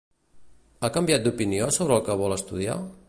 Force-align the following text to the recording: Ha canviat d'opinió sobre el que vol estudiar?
Ha 0.79 0.89
canviat 0.95 1.27
d'opinió 1.27 1.67
sobre 1.77 1.99
el 1.99 2.03
que 2.09 2.17
vol 2.23 2.39
estudiar? 2.39 2.79